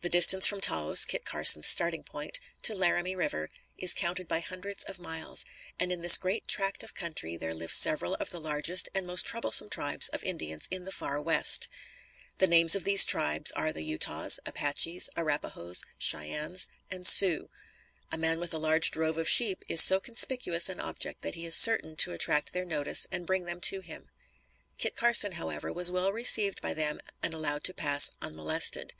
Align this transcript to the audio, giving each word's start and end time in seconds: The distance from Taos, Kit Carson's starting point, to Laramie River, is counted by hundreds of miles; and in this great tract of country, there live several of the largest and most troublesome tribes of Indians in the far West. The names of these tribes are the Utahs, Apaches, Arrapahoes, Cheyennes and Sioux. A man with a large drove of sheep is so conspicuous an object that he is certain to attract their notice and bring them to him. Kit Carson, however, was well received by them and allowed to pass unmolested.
The 0.00 0.08
distance 0.08 0.46
from 0.46 0.62
Taos, 0.62 1.04
Kit 1.04 1.26
Carson's 1.26 1.66
starting 1.66 2.02
point, 2.02 2.40
to 2.62 2.74
Laramie 2.74 3.14
River, 3.14 3.50
is 3.76 3.92
counted 3.92 4.26
by 4.26 4.40
hundreds 4.40 4.82
of 4.84 4.98
miles; 4.98 5.44
and 5.78 5.92
in 5.92 6.00
this 6.00 6.16
great 6.16 6.48
tract 6.48 6.82
of 6.82 6.94
country, 6.94 7.36
there 7.36 7.52
live 7.52 7.70
several 7.70 8.14
of 8.14 8.30
the 8.30 8.40
largest 8.40 8.88
and 8.94 9.06
most 9.06 9.26
troublesome 9.26 9.68
tribes 9.68 10.08
of 10.08 10.24
Indians 10.24 10.68
in 10.70 10.84
the 10.84 10.90
far 10.90 11.20
West. 11.20 11.68
The 12.38 12.46
names 12.46 12.74
of 12.76 12.84
these 12.84 13.04
tribes 13.04 13.52
are 13.52 13.70
the 13.70 13.82
Utahs, 13.84 14.40
Apaches, 14.46 15.10
Arrapahoes, 15.18 15.84
Cheyennes 15.98 16.68
and 16.90 17.06
Sioux. 17.06 17.50
A 18.10 18.16
man 18.16 18.40
with 18.40 18.54
a 18.54 18.58
large 18.58 18.90
drove 18.90 19.18
of 19.18 19.28
sheep 19.28 19.62
is 19.68 19.82
so 19.82 20.00
conspicuous 20.00 20.70
an 20.70 20.80
object 20.80 21.20
that 21.20 21.34
he 21.34 21.44
is 21.44 21.54
certain 21.54 21.94
to 21.96 22.12
attract 22.14 22.54
their 22.54 22.64
notice 22.64 23.06
and 23.12 23.26
bring 23.26 23.44
them 23.44 23.60
to 23.60 23.80
him. 23.82 24.08
Kit 24.78 24.96
Carson, 24.96 25.32
however, 25.32 25.70
was 25.70 25.90
well 25.90 26.10
received 26.10 26.62
by 26.62 26.72
them 26.72 27.00
and 27.22 27.34
allowed 27.34 27.64
to 27.64 27.74
pass 27.74 28.12
unmolested. 28.22 28.94